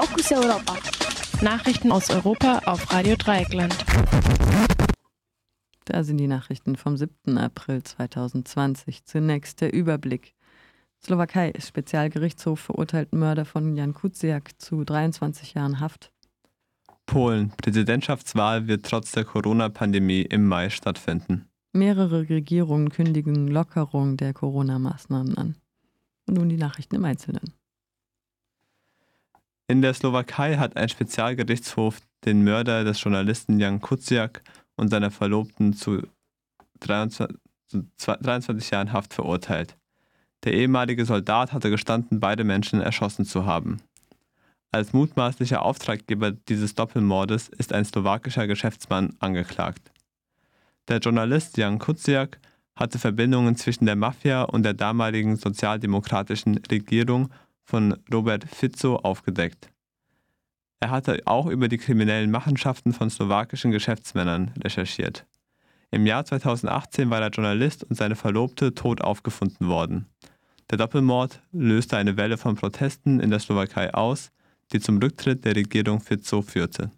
[0.00, 0.76] Fokus Europa.
[1.42, 3.76] Nachrichten aus Europa auf Radio Dreieckland.
[5.86, 7.36] Da sind die Nachrichten vom 7.
[7.36, 9.04] April 2020.
[9.04, 10.36] Zunächst der Überblick.
[11.02, 11.52] Slowakei.
[11.58, 16.12] Spezialgerichtshof verurteilt Mörder von Jan Kuciak zu 23 Jahren Haft.
[17.06, 17.50] Polen.
[17.60, 21.48] Präsidentschaftswahl wird trotz der Corona-Pandemie im Mai stattfinden.
[21.72, 25.56] Mehrere Regierungen kündigen Lockerung der Corona-Maßnahmen an.
[26.28, 27.57] Und nun die Nachrichten im Einzelnen.
[29.70, 34.42] In der Slowakei hat ein Spezialgerichtshof den Mörder des Journalisten Jan Kuciak
[34.76, 36.02] und seiner Verlobten zu
[36.80, 37.36] 23,
[38.00, 39.76] 23 Jahren Haft verurteilt.
[40.44, 43.82] Der ehemalige Soldat hatte gestanden, beide Menschen erschossen zu haben.
[44.72, 49.92] Als mutmaßlicher Auftraggeber dieses Doppelmordes ist ein slowakischer Geschäftsmann angeklagt.
[50.88, 52.38] Der Journalist Jan Kuciak
[52.74, 57.28] hatte Verbindungen zwischen der Mafia und der damaligen sozialdemokratischen Regierung
[57.68, 59.70] von Robert Fico aufgedeckt.
[60.80, 65.26] Er hatte auch über die kriminellen Machenschaften von slowakischen Geschäftsmännern recherchiert.
[65.90, 70.06] Im Jahr 2018 war der Journalist und seine Verlobte tot aufgefunden worden.
[70.70, 74.30] Der Doppelmord löste eine Welle von Protesten in der Slowakei aus,
[74.72, 76.90] die zum Rücktritt der Regierung Fico führte.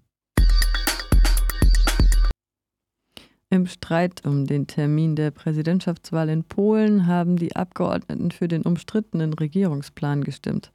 [3.53, 9.35] Im Streit um den Termin der Präsidentschaftswahl in Polen haben die Abgeordneten für den umstrittenen
[9.35, 10.71] Regierungsplan gestimmt.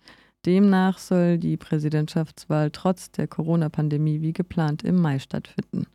[0.45, 5.87] Demnach soll die Präsidentschaftswahl trotz der Corona-Pandemie wie geplant im Mai stattfinden.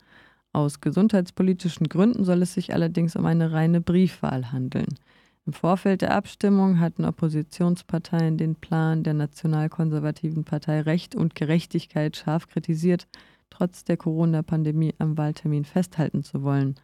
[0.54, 4.88] Aus gesundheitspolitischen Gründen soll es sich allerdings um eine reine Briefwahl handeln.
[5.44, 12.46] Im Vorfeld der Abstimmung hatten Oppositionsparteien den Plan der nationalkonservativen Partei Recht und Gerechtigkeit scharf
[12.48, 13.06] kritisiert,
[13.50, 16.76] trotz der Corona-Pandemie am Wahltermin festhalten zu wollen.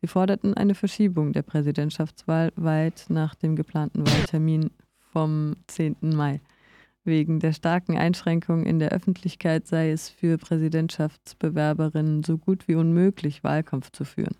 [0.00, 4.70] Sie forderten eine Verschiebung der Präsidentschaftswahl weit nach dem geplanten Wahltermin
[5.12, 5.96] vom 10.
[6.00, 6.40] Mai.
[7.04, 13.42] Wegen der starken Einschränkungen in der Öffentlichkeit sei es für Präsidentschaftsbewerberinnen so gut wie unmöglich,
[13.42, 14.36] Wahlkampf zu führen.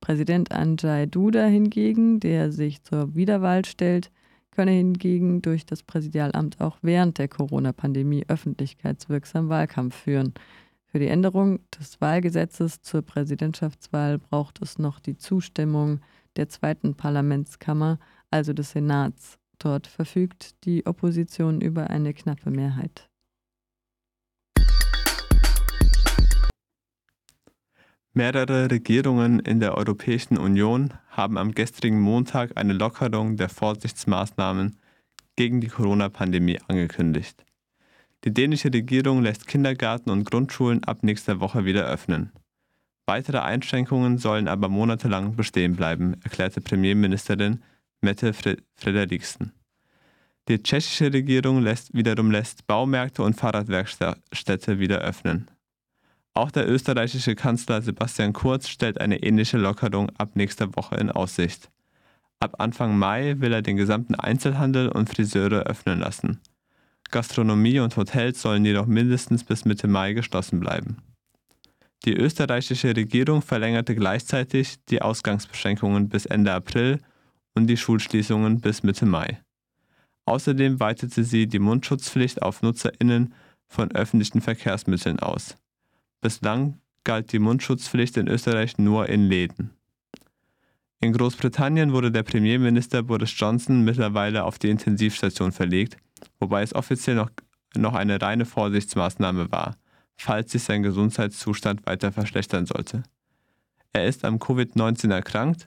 [0.00, 4.12] Präsident Andrzej Duda hingegen, der sich zur Wiederwahl stellt,
[4.52, 10.32] könne hingegen durch das Präsidialamt auch während der Corona-Pandemie öffentlichkeitswirksam Wahlkampf führen.
[10.96, 16.00] Für die Änderung des Wahlgesetzes zur Präsidentschaftswahl braucht es noch die Zustimmung
[16.36, 17.98] der zweiten Parlamentskammer,
[18.30, 19.36] also des Senats.
[19.58, 23.10] Dort verfügt die Opposition über eine knappe Mehrheit.
[28.14, 34.78] Mehrere Regierungen in der Europäischen Union haben am gestrigen Montag eine Lockerung der Vorsichtsmaßnahmen
[35.36, 37.45] gegen die Corona-Pandemie angekündigt.
[38.24, 42.32] Die dänische Regierung lässt Kindergarten und Grundschulen ab nächster Woche wieder öffnen.
[43.06, 47.62] Weitere Einschränkungen sollen aber monatelang bestehen bleiben, erklärte Premierministerin
[48.00, 48.32] Mette
[48.74, 49.52] Frederiksen.
[50.48, 55.48] Die tschechische Regierung lässt wiederum lässt Baumärkte und Fahrradwerkstätte wieder öffnen.
[56.34, 61.70] Auch der österreichische Kanzler Sebastian Kurz stellt eine ähnliche Lockerung ab nächster Woche in Aussicht.
[62.40, 66.40] Ab Anfang Mai will er den gesamten Einzelhandel und Friseure öffnen lassen.
[67.10, 70.98] Gastronomie und Hotels sollen jedoch mindestens bis Mitte Mai geschlossen bleiben.
[72.04, 77.00] Die österreichische Regierung verlängerte gleichzeitig die Ausgangsbeschränkungen bis Ende April
[77.54, 79.40] und die Schulschließungen bis Mitte Mai.
[80.26, 83.34] Außerdem weitete sie die Mundschutzpflicht auf Nutzerinnen
[83.66, 85.56] von öffentlichen Verkehrsmitteln aus.
[86.20, 89.70] Bislang galt die Mundschutzpflicht in Österreich nur in Läden.
[91.00, 95.98] In Großbritannien wurde der Premierminister Boris Johnson mittlerweile auf die Intensivstation verlegt,
[96.38, 97.30] wobei es offiziell noch,
[97.76, 99.76] noch eine reine Vorsichtsmaßnahme war,
[100.16, 103.02] falls sich sein Gesundheitszustand weiter verschlechtern sollte.
[103.92, 105.66] Er ist am Covid-19 erkrankt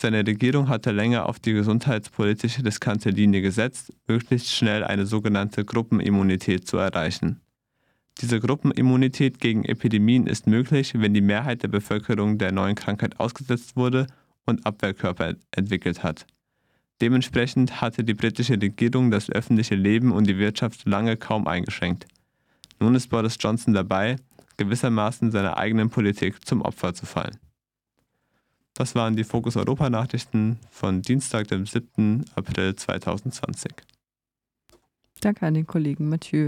[0.00, 6.68] seine Regierung hatte länger auf die gesundheitspolitische riskante Linie gesetzt, möglichst schnell eine sogenannte Gruppenimmunität
[6.68, 7.40] zu erreichen.
[8.20, 13.74] Diese Gruppenimmunität gegen Epidemien ist möglich, wenn die Mehrheit der Bevölkerung der neuen Krankheit ausgesetzt
[13.74, 14.06] wurde
[14.46, 16.26] und Abwehrkörper entwickelt hat.
[17.00, 22.06] Dementsprechend hatte die britische Regierung das öffentliche Leben und die Wirtschaft lange kaum eingeschränkt.
[22.80, 24.16] Nun ist Boris Johnson dabei,
[24.56, 27.38] gewissermaßen seiner eigenen Politik zum Opfer zu fallen.
[28.74, 32.24] Das waren die Fokus Europa Nachrichten von Dienstag, dem 7.
[32.36, 33.72] April 2020.
[35.20, 36.36] Danke an den Kollegen Mathieu.